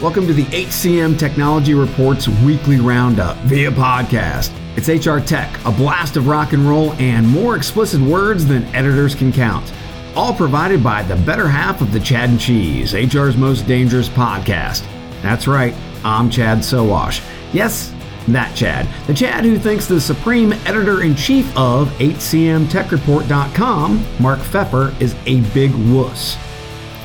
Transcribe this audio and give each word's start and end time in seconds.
Welcome 0.00 0.26
to 0.28 0.32
the 0.32 0.46
HCM 0.46 1.18
Technology 1.18 1.74
Reports 1.74 2.26
weekly 2.26 2.80
roundup 2.80 3.36
via 3.40 3.70
podcast. 3.70 4.50
It's 4.74 4.88
HR 4.88 5.18
Tech, 5.18 5.54
a 5.66 5.70
blast 5.70 6.16
of 6.16 6.26
rock 6.26 6.54
and 6.54 6.66
roll 6.66 6.94
and 6.94 7.28
more 7.28 7.54
explicit 7.54 8.00
words 8.00 8.46
than 8.46 8.64
editors 8.74 9.14
can 9.14 9.30
count. 9.30 9.70
All 10.16 10.32
provided 10.32 10.82
by 10.82 11.02
the 11.02 11.16
better 11.16 11.46
half 11.46 11.82
of 11.82 11.92
the 11.92 12.00
Chad 12.00 12.30
and 12.30 12.40
Cheese, 12.40 12.94
HR's 12.94 13.36
most 13.36 13.66
dangerous 13.66 14.08
podcast. 14.08 14.86
That's 15.20 15.46
right, 15.46 15.74
I'm 16.02 16.30
Chad 16.30 16.60
Sowash. 16.60 17.22
Yes, 17.52 17.92
that 18.28 18.56
Chad. 18.56 18.88
The 19.06 19.12
Chad 19.12 19.44
who 19.44 19.58
thinks 19.58 19.84
the 19.84 20.00
supreme 20.00 20.54
editor 20.64 21.02
in 21.02 21.14
chief 21.14 21.54
of 21.58 21.88
HCMTechReport.com, 21.98 24.06
Mark 24.18 24.38
Feffer, 24.38 24.98
is 24.98 25.14
a 25.26 25.42
big 25.52 25.74
wuss. 25.92 26.38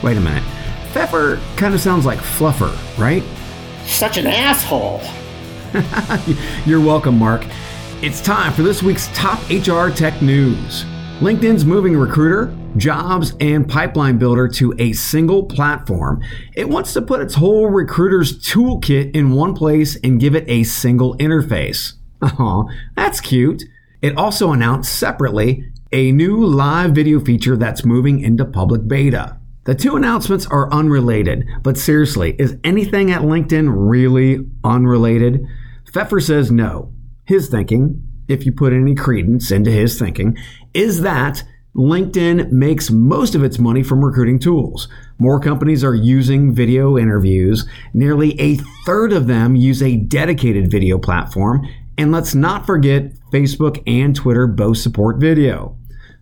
Wait 0.02 0.16
a 0.16 0.22
minute. 0.22 0.44
Feffer 0.96 1.42
kind 1.58 1.74
of 1.74 1.82
sounds 1.82 2.06
like 2.06 2.20
Fluffer, 2.20 2.74
right? 2.98 3.22
Such 3.86 4.18
an 4.18 4.28
asshole. 4.28 5.02
You're 6.66 6.80
welcome, 6.80 7.20
Mark. 7.20 7.46
It's 8.02 8.22
time 8.22 8.54
for 8.54 8.62
this 8.62 8.82
week's 8.82 9.10
top 9.14 9.38
HR 9.50 9.90
tech 9.90 10.22
news. 10.22 10.86
LinkedIn's 11.20 11.66
moving 11.66 11.98
recruiter, 11.98 12.56
jobs, 12.78 13.34
and 13.42 13.68
pipeline 13.68 14.18
builder 14.18 14.48
to 14.48 14.74
a 14.80 14.94
single 14.94 15.44
platform. 15.44 16.24
It 16.56 16.70
wants 16.70 16.94
to 16.94 17.02
put 17.02 17.20
its 17.20 17.36
whole 17.36 17.68
recruiter's 17.68 18.40
toolkit 18.40 19.14
in 19.14 19.32
one 19.32 19.54
place 19.54 19.98
and 20.02 20.18
give 20.18 20.34
it 20.34 20.46
a 20.48 20.64
single 20.64 21.18
interface. 21.18 21.96
Oh, 22.22 22.70
that's 22.96 23.20
cute. 23.20 23.64
It 24.02 24.18
also 24.18 24.54
announced 24.54 24.98
separately 24.98 25.70
a 25.92 26.14
new 26.14 26.46
live 26.46 26.92
video 26.92 27.20
feature 27.20 27.58
that's 27.58 27.84
moving 27.84 28.22
into 28.22 28.46
public 28.46 28.88
beta. 28.88 29.38
The 29.66 29.74
two 29.74 29.96
announcements 29.96 30.46
are 30.46 30.72
unrelated, 30.72 31.48
but 31.64 31.76
seriously, 31.76 32.36
is 32.38 32.56
anything 32.64 33.12
at 33.12 33.24
LinkedIn 33.24 33.74
really 33.76 34.48
unrelated? 34.64 35.44
Feffer 35.92 36.22
says 36.22 36.52
no. 36.52 36.94
His 37.26 37.50
thinking, 37.50 38.04
if 38.28 38.46
you 38.46 38.52
put 38.52 38.74
any 38.74 38.94
credence 38.94 39.50
into 39.50 39.72
his 39.72 39.98
thinking, 39.98 40.38
is 40.76 41.02
that 41.02 41.44
LinkedIn 41.76 42.52
makes 42.52 42.92
most 42.92 43.34
of 43.34 43.44
its 43.44 43.58
money 43.58 43.82
from 43.82 44.06
recruiting 44.06 44.38
tools. 44.38 44.88
More 45.18 45.40
companies 45.40 45.84
are 45.84 45.96
using 45.96 46.54
video 46.54 46.96
interviews. 46.96 47.68
Nearly 47.92 48.40
a 48.40 48.58
third 48.86 49.12
of 49.12 49.26
them 49.26 49.56
use 49.56 49.82
a 49.82 49.98
dedicated 49.98 50.70
video 50.70 51.00
platform. 51.00 51.68
And 51.98 52.12
let's 52.12 52.36
not 52.36 52.68
forget, 52.68 53.14
Facebook 53.32 53.82
and 53.88 54.16
Twitter 54.16 54.46
both 54.46 54.78
support 54.78 55.18
video. 55.18 55.76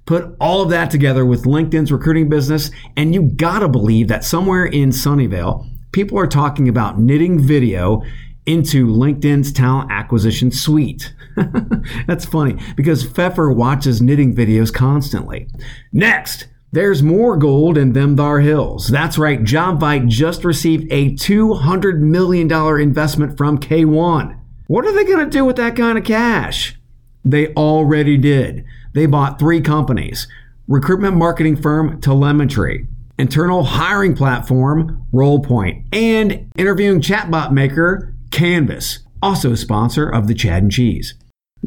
Put 0.06 0.36
all 0.40 0.62
of 0.62 0.70
that 0.70 0.92
together 0.92 1.26
with 1.26 1.46
LinkedIn's 1.46 1.92
recruiting 1.92 2.30
business, 2.30 2.72
and 2.98 3.14
you 3.14 3.24
gotta 3.24 3.70
believe 3.70 4.10
that 4.10 4.24
somewhere 4.24 4.66
in 4.66 4.90
Sunnyvale, 4.90 5.66
people 5.92 6.20
are 6.20 6.28
talking 6.28 6.68
about 6.68 7.00
knitting 7.00 7.40
video 7.40 8.04
into 8.46 8.88
LinkedIn's 8.88 9.54
talent 9.54 9.92
acquisition 9.92 10.52
suite. 10.52 11.14
That's 12.08 12.26
funny 12.26 12.58
because 12.76 13.08
Feffer 13.08 13.56
watches 13.56 14.02
knitting 14.02 14.36
videos 14.36 14.74
constantly. 14.74 15.48
Next, 15.94 16.48
there's 16.74 17.04
more 17.04 17.38
gold 17.38 17.78
in 17.78 17.94
them 17.94 18.18
thar 18.18 18.40
hills. 18.40 18.88
That's 18.88 19.18
right, 19.18 19.42
JobVite 19.42 20.08
just 20.08 20.44
received 20.44 20.92
a 20.92 21.12
$200 21.12 22.00
million 22.00 22.52
investment 22.82 23.38
from 23.38 23.60
K1. 23.60 24.40
What 24.68 24.86
are 24.86 24.92
they 24.92 25.06
going 25.06 25.24
to 25.24 25.30
do 25.30 25.46
with 25.46 25.56
that 25.58 25.76
kind 25.76 25.98
of 25.98 26.04
cash? 26.04 26.76
They 27.24 27.54
already 27.54 28.18
did. 28.18 28.66
They 28.94 29.06
bought 29.06 29.40
three 29.40 29.62
companies 29.62 30.28
recruitment 30.68 31.18
marketing 31.18 31.58
firm 31.58 32.00
Talemetry, 32.00 32.88
internal 33.18 33.64
hiring 33.64 34.16
platform 34.16 35.06
Rolepoint, 35.14 35.86
and 35.92 36.52
interviewing 36.58 37.02
chatbot 37.02 37.52
maker 37.52 38.14
Canvas, 38.32 39.00
also 39.22 39.52
a 39.52 39.58
sponsor 39.58 40.08
of 40.08 40.28
the 40.28 40.34
Chad 40.34 40.64
and 40.64 40.72
Cheese. 40.72 41.16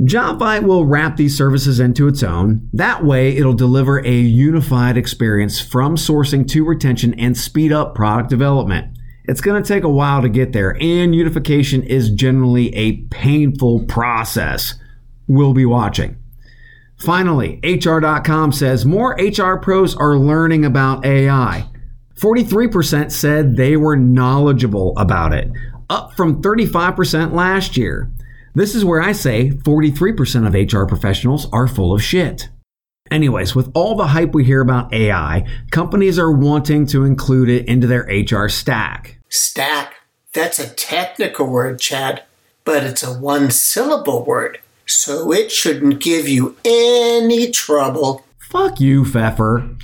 JobVite 0.01 0.63
will 0.63 0.85
wrap 0.85 1.17
these 1.17 1.37
services 1.37 1.81
into 1.81 2.07
its 2.07 2.23
own. 2.23 2.69
That 2.75 3.05
way, 3.05 3.35
it'll 3.35 3.55
deliver 3.55 4.05
a 4.05 4.13
unified 4.13 4.99
experience 4.99 5.59
from 5.59 5.97
sourcing 5.97 6.47
to 6.49 6.67
retention 6.67 7.15
and 7.15 7.37
speed 7.37 7.73
up 7.73 7.95
product 7.95 8.29
development. 8.29 8.95
It's 9.25 9.41
going 9.41 9.63
to 9.63 9.67
take 9.67 9.85
a 9.85 9.89
while 9.89 10.21
to 10.21 10.29
get 10.29 10.53
there, 10.53 10.77
and 10.81 11.15
unification 11.15 11.83
is 11.83 12.11
generally 12.11 12.75
a 12.75 12.99
painful 13.09 13.85
process. 13.85 14.75
We'll 15.27 15.55
be 15.55 15.65
watching. 15.65 16.17
Finally, 16.99 17.61
HR.com 17.63 18.53
says 18.53 18.87
more 18.87 19.17
HR 19.21 19.57
pros 19.57 19.95
are 19.95 20.17
learning 20.17 20.65
about 20.65 21.05
AI. 21.05 21.69
43% 22.17 23.13
said 23.13 23.57
they 23.57 23.77
were 23.77 23.97
knowledgeable 23.97 24.95
about 24.97 25.35
it, 25.35 25.51
up 25.91 26.15
from 26.15 26.41
35% 26.41 27.33
last 27.33 27.77
year. 27.77 28.11
This 28.55 28.75
is 28.75 28.85
where 28.85 29.03
I 29.03 29.13
say 29.13 29.51
43% 29.51 30.47
of 30.47 30.73
HR 30.73 30.87
professionals 30.87 31.47
are 31.53 31.69
full 31.69 31.93
of 31.93 32.03
shit. 32.03 32.49
Anyways, 33.11 33.55
with 33.55 33.71
all 33.75 33.95
the 33.95 34.09
hype 34.09 34.35
we 34.35 34.45
hear 34.45 34.63
about 34.63 34.93
AI, 34.93 35.47
companies 35.71 36.19
are 36.19 36.33
wanting 36.33 36.87
to 36.87 37.05
include 37.05 37.51
it 37.51 37.69
into 37.69 37.87
their 37.87 38.09
HR 38.09 38.49
stack. 38.49 39.19
Stack? 39.29 39.95
That's 40.33 40.59
a 40.59 40.75
technical 40.75 41.47
word, 41.47 41.79
Chad, 41.79 42.25
but 42.65 42.83
it's 42.83 43.03
a 43.03 43.13
one 43.13 43.51
syllable 43.51 44.25
word 44.25 44.59
so 44.87 45.33
it 45.33 45.53
shouldn't 45.53 46.01
give 46.01 46.29
you 46.29 46.57
any 46.65 47.51
trouble. 47.51 48.25
Fuck 48.39 48.81
you, 48.81 49.05
Feffer. 49.05 49.77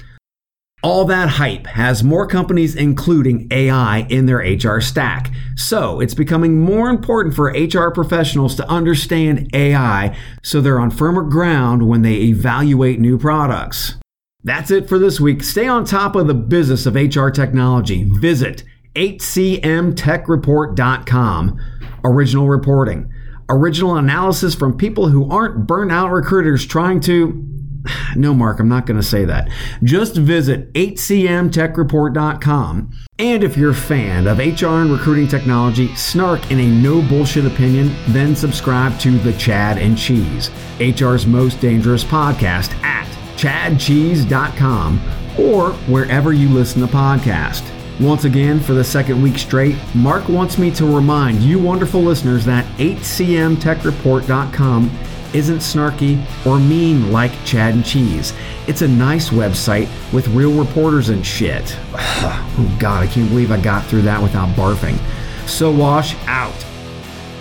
All 0.83 1.05
that 1.05 1.29
hype 1.29 1.67
has 1.69 2.03
more 2.03 2.27
companies 2.27 2.75
including 2.75 3.47
AI 3.53 3.99
in 4.09 4.27
their 4.27 4.39
HR 4.39 4.81
stack. 4.81 5.31
So 5.55 6.01
it's 6.01 6.15
becoming 6.15 6.61
more 6.61 6.91
important 6.91 7.37
for 7.37 7.53
HR 7.53 7.91
professionals 7.91 8.57
to 8.57 8.69
understand 8.69 9.49
AI 9.55 10.17
so 10.43 10.61
they're 10.61 10.81
on 10.81 10.91
firmer 10.91 11.23
ground 11.23 11.89
when 11.89 12.03
they 12.03 12.15
evaluate 12.15 12.99
new 12.99 13.17
products. 13.17 13.95
That's 14.43 14.73
it 14.73 14.89
for 14.89 14.99
this 14.99 15.21
week. 15.21 15.45
Stay 15.45 15.69
on 15.69 15.85
top 15.85 16.17
of 16.17 16.27
the 16.27 16.35
business 16.35 16.85
of 16.85 16.97
HR 16.97 17.29
technology. 17.29 18.11
Visit 18.19 18.65
hcmtechreport.com. 18.97 21.61
Original 22.05 22.49
reporting 22.49 23.12
original 23.53 23.97
analysis 23.97 24.55
from 24.55 24.77
people 24.77 25.09
who 25.09 25.31
aren't 25.31 25.67
burnout 25.67 26.13
recruiters 26.13 26.67
trying 26.67 27.01
to. 27.01 27.49
No, 28.15 28.35
Mark, 28.35 28.61
I'm 28.61 28.69
not 28.69 28.85
going 28.87 28.99
to 28.99 29.03
say 29.03 29.25
that. 29.25 29.49
Just 29.83 30.15
visit 30.17 30.71
hcmtechreport.com. 30.75 32.91
And 33.19 33.43
if 33.43 33.57
you're 33.57 33.71
a 33.71 33.75
fan 33.75 34.27
of 34.27 34.37
HR 34.39 34.83
and 34.83 34.93
recruiting 34.93 35.27
technology, 35.27 35.89
snark 35.97 36.51
in 36.51 36.61
a 36.61 36.67
no 36.67 37.01
bullshit 37.09 37.47
opinion, 37.47 37.91
then 38.09 38.37
subscribe 38.37 38.99
to 39.01 39.19
The 39.19 39.33
Chad 39.33 39.79
and 39.79 39.97
Cheese, 39.99 40.51
HR's 40.79 41.27
most 41.27 41.59
dangerous 41.61 42.05
podcast 42.05 42.75
at 42.85 43.09
chadcheese.com 43.37 45.01
or 45.39 45.73
wherever 45.89 46.33
you 46.33 46.49
listen 46.51 46.83
to 46.83 46.87
podcasts. 46.87 47.69
Once 48.01 48.25
again, 48.25 48.59
for 48.59 48.73
the 48.75 48.83
second 48.83 49.23
week 49.23 49.39
straight, 49.39 49.77
Mark 49.95 50.29
wants 50.29 50.59
me 50.59 50.71
to 50.73 50.85
remind 50.87 51.41
you 51.43 51.57
wonderful 51.59 52.01
listeners 52.01 52.45
that 52.45 52.65
hcmtechreport.com 52.79 54.91
isn't 55.35 55.59
snarky 55.59 56.21
or 56.47 56.59
mean 56.59 57.13
like 57.13 57.33
Chad 57.45 57.75
and 57.75 57.85
Cheese. 57.85 58.33
It's 58.67 58.81
a 58.83 58.89
nice 58.89 59.29
website 59.31 59.89
with 60.13 60.27
real 60.29 60.53
reporters 60.53 61.09
and 61.11 61.25
shit. 61.25 61.77
Oh 62.55 62.77
god, 62.79 63.03
I 63.03 63.07
can't 63.07 63.31
believe 63.31 63.51
I 63.51 63.59
got 63.59 63.87
through 63.87 64.03
that 64.03 64.23
without 64.23 64.51
barfing. 64.51 64.99
Sowash 65.47 66.15
out. 66.27 66.53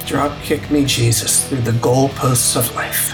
Drop 0.06 0.42
kick 0.42 0.72
me, 0.72 0.86
Jesus, 0.86 1.50
through 1.50 1.62
the 1.62 1.74
goalposts 1.74 2.56
of 2.56 2.74
life. 2.76 3.14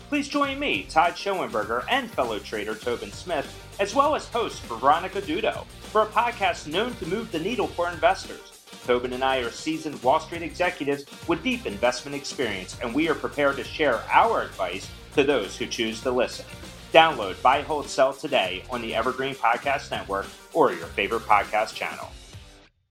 Please 0.11 0.27
join 0.27 0.59
me, 0.59 0.83
Todd 0.89 1.13
Schoenberger, 1.13 1.85
and 1.89 2.11
fellow 2.11 2.37
trader 2.37 2.75
Tobin 2.75 3.13
Smith, 3.13 3.47
as 3.79 3.95
well 3.95 4.13
as 4.13 4.27
host 4.27 4.61
Veronica 4.63 5.21
Dudo, 5.21 5.63
for 5.83 6.01
a 6.01 6.05
podcast 6.07 6.67
known 6.67 6.93
to 6.95 7.05
move 7.05 7.31
the 7.31 7.39
needle 7.39 7.67
for 7.67 7.89
investors. 7.89 8.61
Tobin 8.85 9.13
and 9.13 9.23
I 9.23 9.37
are 9.37 9.49
seasoned 9.49 10.03
Wall 10.03 10.19
Street 10.19 10.41
executives 10.41 11.05
with 11.29 11.41
deep 11.41 11.65
investment 11.65 12.13
experience, 12.13 12.77
and 12.81 12.93
we 12.93 13.07
are 13.07 13.15
prepared 13.15 13.55
to 13.55 13.63
share 13.63 14.03
our 14.11 14.41
advice 14.41 14.91
to 15.15 15.23
those 15.23 15.55
who 15.55 15.65
choose 15.65 16.01
to 16.01 16.11
listen. 16.11 16.45
Download 16.91 17.41
Buy, 17.41 17.61
Hold, 17.61 17.87
Sell 17.87 18.11
today 18.11 18.65
on 18.69 18.81
the 18.81 18.93
Evergreen 18.93 19.33
Podcast 19.33 19.91
Network 19.91 20.25
or 20.51 20.73
your 20.73 20.87
favorite 20.87 21.21
podcast 21.21 21.73
channel. 21.73 22.09